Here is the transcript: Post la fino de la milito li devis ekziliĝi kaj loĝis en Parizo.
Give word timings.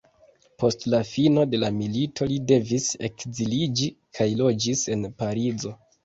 Post 0.61 0.83
la 0.91 0.99
fino 1.07 1.41
de 1.49 1.57
la 1.63 1.67
milito 1.81 2.27
li 2.31 2.39
devis 2.51 2.87
ekziliĝi 3.09 3.89
kaj 4.19 4.27
loĝis 4.39 4.81
en 4.95 5.05
Parizo. 5.21 5.75